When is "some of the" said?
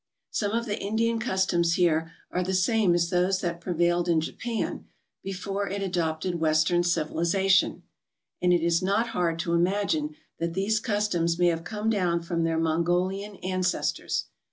0.31-0.79